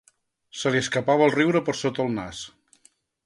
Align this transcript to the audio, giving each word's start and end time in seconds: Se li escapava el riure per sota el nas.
Se 0.61 0.71
li 0.75 0.79
escapava 0.85 1.27
el 1.27 1.33
riure 1.37 1.63
per 1.69 1.77
sota 1.83 2.05
el 2.09 2.17
nas. 2.17 2.43